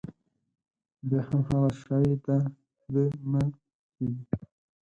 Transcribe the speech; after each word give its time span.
بيا 1.07 1.21
هم 1.27 1.41
هغه 1.49 1.69
شی 1.81 2.05
د 2.25 2.27
ده 2.93 3.03
نه 3.31 3.41
کېږي. 3.95 4.23